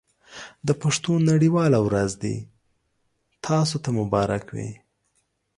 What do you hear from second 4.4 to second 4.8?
وي.